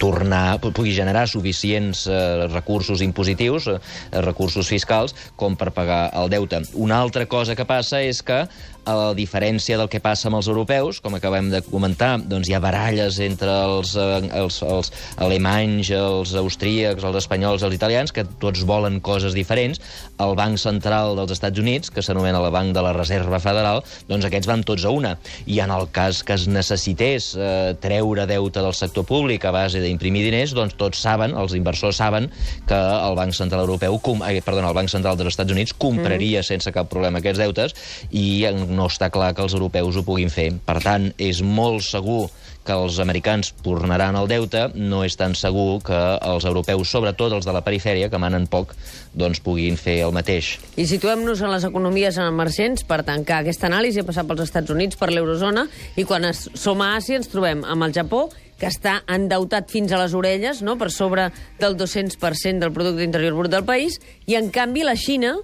tornar, 0.00 0.58
pugui 0.62 0.92
generar 0.96 1.26
suficients 1.28 2.06
eh, 2.06 2.46
recursos 2.52 3.02
impositius, 3.04 3.68
eh, 3.68 3.78
recursos 4.24 4.68
fiscals, 4.68 5.14
com 5.36 5.56
per 5.56 5.72
pagar 5.76 6.04
el 6.18 6.30
deute. 6.32 6.62
Una 6.74 7.00
altra 7.00 7.26
cosa 7.26 7.56
que 7.56 7.68
passa 7.68 8.02
és 8.02 8.22
que 8.22 8.46
a 8.84 9.12
diferència 9.14 9.76
del 9.78 9.88
que 9.90 10.00
passa 10.02 10.28
amb 10.28 10.38
els 10.40 10.48
europeus, 10.50 11.00
com 11.02 11.14
acabem 11.14 11.50
de 11.52 11.62
comentar, 11.66 12.16
doncs 12.28 12.48
hi 12.48 12.56
ha 12.56 12.62
baralles 12.62 13.18
entre 13.22 13.52
els, 13.66 13.94
eh, 13.96 14.22
els, 14.38 14.58
els 14.66 14.92
alemanys, 15.22 15.92
els 15.96 16.34
austríacs, 16.38 17.04
els 17.04 17.18
espanyols, 17.22 17.62
els 17.62 17.76
italians, 17.76 18.12
que 18.12 18.24
tots 18.42 18.64
volen 18.66 19.00
coses 19.00 19.36
diferents. 19.36 19.80
El 20.22 20.34
Banc 20.38 20.58
Central 20.58 21.16
dels 21.18 21.34
Estats 21.34 21.58
Units, 21.62 21.90
que 21.90 22.02
s'anomena 22.02 22.40
el 22.42 22.50
Banc 22.54 22.74
de 22.74 22.82
la 22.82 22.94
Reserva 22.96 23.40
Federal, 23.42 23.82
doncs 24.08 24.26
aquests 24.26 24.50
van 24.50 24.64
tots 24.66 24.84
a 24.84 24.90
una. 24.94 25.16
I 25.46 25.60
en 25.62 25.70
el 25.74 25.88
cas 25.94 26.22
que 26.26 26.34
es 26.34 26.48
necessités 26.50 27.32
eh, 27.36 27.74
treure 27.80 28.26
deute 28.26 28.62
del 28.62 28.74
sector 28.74 29.06
públic 29.06 29.46
a 29.46 29.54
base 29.54 29.82
d'imprimir 29.82 30.24
diners, 30.26 30.56
doncs 30.58 30.76
tots 30.78 31.02
saben, 31.02 31.36
els 31.38 31.54
inversors 31.58 32.00
saben, 32.02 32.30
que 32.66 32.78
el 32.78 33.18
Banc 33.18 33.36
Central 33.36 33.64
Europeu, 33.66 33.98
com, 34.02 34.22
eh, 34.26 34.40
perdona, 34.44 34.70
el 34.72 34.78
Banc 34.78 34.90
Central 34.90 35.18
dels 35.18 35.34
Estats 35.34 35.54
Units 35.54 35.74
compraria 35.78 36.40
mm. 36.40 36.48
sense 36.50 36.74
cap 36.74 36.90
problema 36.90 37.22
aquests 37.22 37.40
deutes 37.42 37.76
i 38.10 38.44
en 38.48 38.71
no 38.72 38.88
està 38.90 39.10
clar 39.12 39.32
que 39.36 39.44
els 39.44 39.54
europeus 39.56 39.98
ho 39.98 40.06
puguin 40.06 40.32
fer. 40.32 40.50
Per 40.66 40.78
tant, 40.84 41.10
és 41.20 41.42
molt 41.44 41.84
segur 41.86 42.26
que 42.62 42.74
els 42.74 42.98
americans 43.02 43.50
tornaran 43.62 44.16
al 44.16 44.28
deute, 44.30 44.68
no 44.74 45.02
és 45.06 45.16
tan 45.18 45.34
segur 45.38 45.80
que 45.86 45.98
els 46.22 46.46
europeus, 46.46 46.90
sobretot 46.94 47.34
els 47.34 47.46
de 47.46 47.54
la 47.54 47.62
perifèria, 47.66 48.08
que 48.10 48.20
manen 48.22 48.46
poc, 48.50 48.76
doncs 49.18 49.42
puguin 49.42 49.76
fer 49.80 49.98
el 50.06 50.14
mateix. 50.14 50.54
I 50.78 50.86
situem-nos 50.86 51.42
en 51.42 51.52
les 51.52 51.66
economies 51.66 52.20
emergents 52.22 52.86
per 52.86 53.02
tancar 53.06 53.42
aquesta 53.42 53.68
anàlisi, 53.70 54.06
passat 54.06 54.28
pels 54.28 54.46
Estats 54.46 54.70
Units, 54.74 54.98
per 54.98 55.10
l'eurozona, 55.10 55.66
i 55.98 56.06
quan 56.06 56.28
es, 56.30 56.46
som 56.54 56.82
a 56.84 56.94
Àsia 57.00 57.18
ens 57.18 57.30
trobem 57.32 57.66
amb 57.66 57.88
el 57.88 57.94
Japó, 57.96 58.28
que 58.62 58.70
està 58.70 59.00
endeutat 59.10 59.72
fins 59.74 59.90
a 59.90 59.98
les 59.98 60.12
orelles, 60.14 60.60
no? 60.62 60.76
per 60.78 60.92
sobre 60.94 61.32
del 61.58 61.74
200% 61.74 62.62
del 62.62 62.70
producte 62.70 63.02
interior 63.02 63.34
brut 63.34 63.50
del 63.50 63.66
país, 63.66 63.98
i 64.30 64.38
en 64.38 64.52
canvi 64.54 64.86
la 64.86 64.94
Xina, 64.94 65.34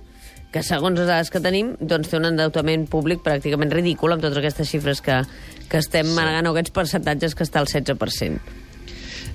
que 0.52 0.62
segons 0.64 0.96
les 0.96 1.08
dades 1.08 1.30
que 1.32 1.42
tenim, 1.44 1.74
doncs 1.80 2.08
té 2.08 2.16
un 2.16 2.28
endeutament 2.30 2.86
públic 2.88 3.20
pràcticament 3.24 3.72
ridícul 3.74 4.14
amb 4.14 4.24
totes 4.24 4.40
aquestes 4.40 4.70
xifres 4.70 5.02
que, 5.04 5.20
que 5.68 5.82
estem 5.82 6.08
sí. 6.08 6.16
manegant, 6.16 6.48
o 6.48 6.54
aquests 6.54 6.74
percentatges 6.74 7.36
que 7.36 7.44
està 7.44 7.60
al 7.60 7.68
16%. 7.68 8.64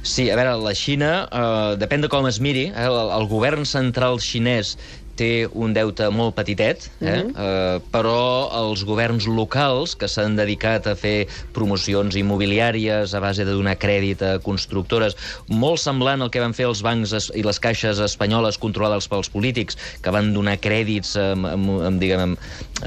Sí, 0.03 0.25
a 0.27 0.35
veure, 0.35 0.57
la 0.59 0.73
Xina, 0.75 1.11
eh, 1.31 1.75
depèn 1.79 2.03
de 2.03 2.09
com 2.11 2.25
es 2.27 2.41
miri, 2.43 2.65
eh, 2.73 2.87
el, 2.89 2.97
el 3.15 3.29
govern 3.31 3.63
central 3.69 4.19
xinès 4.19 4.73
té 5.15 5.47
un 5.53 5.73
deute 5.75 6.09
molt 6.13 6.35
petitet, 6.35 6.89
eh? 7.01 7.23
Mm 7.23 7.29
-hmm. 7.29 7.33
eh, 7.37 7.81
però 7.91 8.49
els 8.63 8.83
governs 8.83 9.27
locals 9.27 9.95
que 9.95 10.07
s'han 10.07 10.35
dedicat 10.35 10.87
a 10.87 10.95
fer 10.95 11.27
promocions 11.53 12.15
immobiliàries 12.15 13.13
a 13.13 13.19
base 13.19 13.45
de 13.45 13.51
donar 13.51 13.77
crèdit 13.77 14.21
a 14.21 14.39
constructores, 14.39 15.15
molt 15.47 15.79
semblant 15.79 16.21
al 16.21 16.29
que 16.29 16.39
van 16.39 16.53
fer 16.53 16.65
els 16.65 16.81
bancs 16.81 17.31
i 17.35 17.43
les 17.43 17.59
caixes 17.59 17.99
espanyoles 17.99 18.57
controlades 18.57 19.07
pels 19.07 19.29
polítics, 19.29 19.77
que 20.01 20.11
van 20.11 20.33
donar 20.33 20.57
crèdits 20.57 21.15
amb, 21.15 21.45
amb, 21.45 21.69
amb, 21.81 21.99
diguem, 21.99 22.19
amb, 22.19 22.37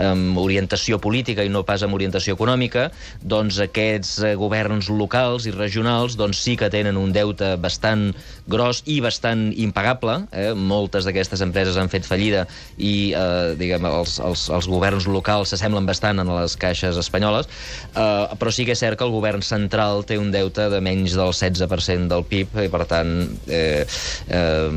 amb 0.01 0.39
orientació 0.39 0.99
política 0.99 1.45
i 1.45 1.49
no 1.49 1.63
pas 1.63 1.83
amb 1.83 1.95
orientació 1.95 2.35
econòmica, 2.35 2.91
doncs 3.23 3.59
aquests 3.59 4.19
eh, 4.23 4.35
governs 4.35 4.89
locals 4.89 5.47
i 5.47 5.55
regionals 5.55 6.17
doncs 6.17 6.43
sí 6.43 6.57
que 6.57 6.71
tenen 6.71 6.97
un 6.97 7.13
deute 7.13 7.57
bastant 7.57 8.15
gros 8.47 8.83
i 8.87 9.01
bastant 9.01 9.53
impagable. 9.57 10.27
Eh? 10.33 10.53
Moltes 10.55 11.07
d'aquestes 11.07 11.43
empreses 11.45 11.77
han 11.77 11.91
fet 11.93 12.07
fallida 12.17 12.47
i 12.77 13.13
eh, 13.17 13.55
diguem, 13.61 13.87
els, 13.89 14.19
els, 14.25 14.49
els 14.53 14.69
governs 14.71 15.07
locals 15.11 15.53
s'assemblen 15.53 15.87
bastant 15.89 16.21
en 16.23 16.33
les 16.33 16.57
caixes 16.61 16.99
espanyoles, 17.01 17.49
eh, 17.93 18.37
però 18.41 18.53
sí 18.53 18.67
que 18.67 18.75
és 18.77 18.83
cert 18.83 18.99
que 18.99 19.07
el 19.07 19.15
govern 19.15 19.45
central 19.45 20.05
té 20.09 20.19
un 20.21 20.33
deute 20.35 20.69
de 20.73 20.81
menys 20.85 21.17
del 21.17 21.33
16% 21.37 22.09
del 22.13 22.27
PIB 22.29 22.61
i, 22.65 22.69
per 22.73 22.85
tant, 22.89 23.13
eh, 23.49 23.85
eh, 24.29 24.71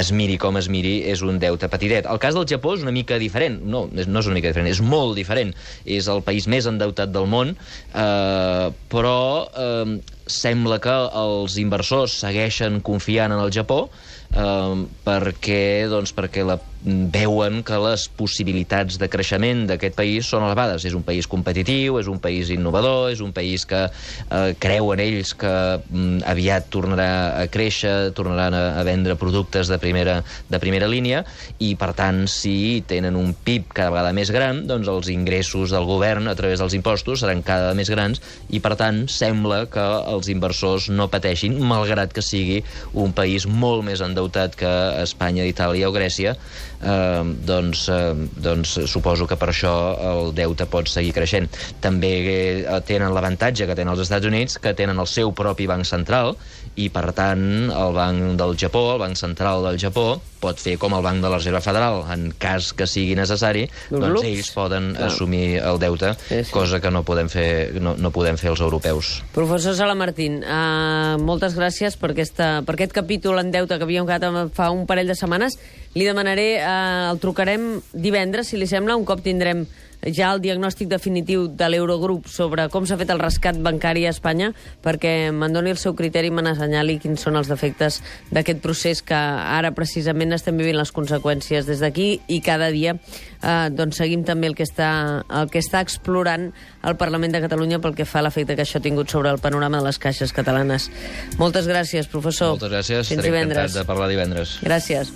es 0.00 0.12
miri 0.12 0.38
com 0.40 0.58
es 0.60 0.68
miri, 0.72 1.00
és 1.10 1.22
un 1.26 1.38
deute 1.42 1.70
petitet. 1.70 2.08
El 2.10 2.20
cas 2.22 2.36
del 2.36 2.48
Japó 2.50 2.74
és 2.76 2.84
una 2.84 2.94
mica 2.94 3.18
diferent. 3.20 3.60
No, 3.62 3.86
no 3.90 4.22
és 4.22 4.28
una 4.28 4.36
mica 4.36 4.50
diferent, 4.50 4.70
és 4.70 4.82
molt 4.84 5.16
diferent. 5.18 5.52
És 5.84 6.08
el 6.10 6.22
país 6.26 6.48
més 6.50 6.68
endeutat 6.70 7.12
del 7.14 7.28
món, 7.30 7.54
eh, 7.54 8.66
però 8.92 9.20
eh, 9.50 10.00
sembla 10.30 10.80
que 10.82 10.94
els 11.22 11.58
inversors 11.62 12.18
segueixen 12.22 12.80
confiant 12.86 13.34
en 13.34 13.42
el 13.42 13.52
Japó 13.54 13.82
eh, 13.88 14.86
perquè, 15.06 15.62
doncs, 15.90 16.14
perquè 16.16 16.46
la 16.46 16.58
veuen 16.84 17.60
que 17.66 17.78
les 17.82 18.06
possibilitats 18.16 18.96
de 19.00 19.08
creixement 19.12 19.66
d'aquest 19.68 19.96
país 19.98 20.28
són 20.30 20.46
elevades. 20.46 20.86
És 20.88 20.96
un 20.96 21.04
país 21.04 21.28
competitiu, 21.28 21.98
és 22.00 22.08
un 22.08 22.20
país 22.22 22.50
innovador, 22.52 23.10
és 23.12 23.20
un 23.20 23.34
país 23.36 23.66
que 23.68 23.82
eh, 23.86 24.52
creuen 24.60 25.02
ells 25.04 25.34
que 25.38 25.52
mm, 25.78 26.22
aviat 26.30 26.70
tornarà 26.72 27.10
a 27.42 27.46
créixer, 27.52 28.12
tornaran 28.16 28.56
a, 28.56 28.62
a 28.80 28.84
vendre 28.86 29.16
productes 29.20 29.68
de 29.68 29.78
primera, 29.82 30.20
de 30.48 30.62
primera 30.62 30.88
línia, 30.88 31.24
i 31.58 31.74
per 31.80 31.92
tant, 31.98 32.24
si 32.30 32.82
tenen 32.88 33.18
un 33.18 33.34
PIB 33.34 33.74
cada 33.76 33.92
vegada 33.92 34.14
més 34.16 34.32
gran, 34.32 34.64
doncs 34.70 34.88
els 34.88 35.12
ingressos 35.12 35.74
del 35.74 35.88
govern 35.88 36.30
a 36.30 36.36
través 36.38 36.62
dels 36.62 36.76
impostos 36.78 37.24
seran 37.24 37.44
cada 37.44 37.68
vegada 37.68 37.78
més 37.78 37.92
grans, 37.92 38.24
i 38.48 38.62
per 38.64 38.74
tant 38.80 39.04
sembla 39.10 39.64
que 39.70 39.84
els 40.10 40.30
inversors 40.32 40.88
no 40.92 41.10
pateixin, 41.12 41.58
malgrat 41.60 42.14
que 42.16 42.24
sigui 42.24 42.60
un 42.96 43.12
país 43.16 43.46
molt 43.46 43.84
més 43.86 44.00
endeutat 44.04 44.56
que 44.58 44.70
Espanya, 45.04 45.46
Itàlia 45.48 45.90
o 45.90 45.94
Grècia, 45.94 46.36
eh, 46.82 47.22
doncs, 47.46 47.88
eh, 47.88 48.14
doncs 48.36 48.78
suposo 48.90 49.26
que 49.26 49.38
per 49.40 49.50
això 49.52 49.74
el 50.12 50.34
deute 50.36 50.66
pot 50.70 50.88
seguir 50.88 51.12
creixent. 51.16 51.50
També 51.80 52.12
eh, 52.24 52.80
tenen 52.86 53.14
l'avantatge 53.14 53.68
que 53.68 53.76
tenen 53.76 53.94
els 53.94 54.06
Estats 54.06 54.26
Units, 54.26 54.58
que 54.58 54.74
tenen 54.74 54.98
el 54.98 55.10
seu 55.10 55.34
propi 55.36 55.68
banc 55.70 55.88
central, 55.88 56.36
i 56.80 56.88
per 56.92 57.10
tant 57.16 57.42
el 57.68 57.94
Banc 57.96 58.36
del 58.38 58.54
Japó, 58.58 58.92
el 58.94 59.00
Banc 59.02 59.18
Central 59.18 59.64
del 59.66 59.78
Japó, 59.80 60.20
pot 60.40 60.60
fer 60.62 60.76
com 60.80 60.94
el 60.96 61.02
Banc 61.04 61.20
de 61.20 61.28
la 61.28 61.40
Reserva 61.40 61.60
Federal, 61.64 62.04
en 62.12 62.30
cas 62.40 62.70
que 62.76 62.86
sigui 62.88 63.16
necessari, 63.18 63.66
doncs 63.90 64.24
ells 64.24 64.52
poden 64.54 64.92
Clar. 64.94 65.10
assumir 65.10 65.58
el 65.58 65.80
deute, 65.82 66.14
sí, 66.28 66.40
sí. 66.44 66.54
cosa 66.54 66.80
que 66.80 66.92
no 66.94 67.02
podem 67.04 67.28
fer, 67.32 67.80
no, 67.82 67.96
no 68.00 68.12
podem 68.14 68.38
fer 68.40 68.52
els 68.54 68.62
europeus. 68.64 69.18
Professor 69.34 69.76
Sala 69.76 69.98
Martín, 69.98 70.40
uh, 70.40 71.18
moltes 71.20 71.58
gràcies 71.58 71.98
per, 72.00 72.14
aquesta, 72.14 72.52
per 72.64 72.78
aquest 72.78 72.96
capítol 72.96 73.42
en 73.42 73.52
deute 73.52 73.76
que 73.76 73.88
havíem 73.88 74.08
quedat 74.08 74.54
fa 74.56 74.70
un 74.72 74.86
parell 74.88 75.10
de 75.10 75.18
setmanes. 75.18 75.58
Li 75.94 76.06
demanaré, 76.06 76.60
uh, 76.62 77.10
el 77.10 77.18
trucarem 77.18 77.80
divendres, 77.92 78.52
si 78.52 78.58
li 78.60 78.68
sembla, 78.70 78.94
un 78.96 79.06
cop 79.08 79.24
tindrem 79.24 79.66
ja 80.06 80.30
el 80.32 80.40
diagnòstic 80.40 80.88
definitiu 80.88 81.46
de 81.52 81.68
l'Eurogrup 81.68 82.28
sobre 82.30 82.66
com 82.72 82.86
s'ha 82.88 82.96
fet 83.00 83.10
el 83.12 83.20
rescat 83.20 83.58
bancari 83.60 84.06
a 84.06 84.14
Espanya 84.14 84.50
perquè 84.84 85.30
me'n 85.34 85.52
doni 85.52 85.74
el 85.74 85.80
seu 85.80 85.94
criteri 85.96 86.30
i 86.30 86.34
me 86.34 86.44
n'assenyali 86.44 86.98
quins 87.02 87.20
són 87.20 87.36
els 87.36 87.50
defectes 87.52 88.00
d'aquest 88.32 88.62
procés 88.64 89.02
que 89.04 89.16
ara 89.16 89.74
precisament 89.76 90.32
estem 90.32 90.56
vivint 90.56 90.78
les 90.78 90.92
conseqüències 90.96 91.68
des 91.68 91.84
d'aquí 91.84 92.08
i 92.28 92.40
cada 92.40 92.70
dia 92.72 92.96
eh, 92.96 93.68
doncs 93.70 94.00
seguim 94.00 94.24
també 94.24 94.48
el 94.48 94.56
que, 94.56 94.64
està, 94.64 94.90
el 95.28 95.50
que 95.52 95.60
està 95.60 95.84
explorant 95.84 96.50
el 96.82 96.96
Parlament 96.96 97.36
de 97.36 97.44
Catalunya 97.44 97.80
pel 97.80 97.96
que 97.96 98.08
fa 98.08 98.22
a 98.22 98.28
l'efecte 98.28 98.56
que 98.56 98.64
això 98.64 98.80
ha 98.80 98.84
tingut 98.84 99.12
sobre 99.12 99.28
el 99.30 99.38
panorama 99.38 99.82
de 99.82 99.90
les 99.90 99.98
caixes 100.00 100.32
catalanes. 100.32 100.88
Moltes 101.36 101.68
gràcies, 101.68 102.08
professor. 102.08 102.56
Moltes 102.56 102.72
gràcies, 102.72 103.04
Fins 103.04 103.18
estaré 103.20 103.28
divendres. 103.28 103.66
encantat 103.68 103.82
de 103.82 103.88
parlar 103.92 104.08
divendres. 104.08 104.56
Gràcies. 104.64 105.12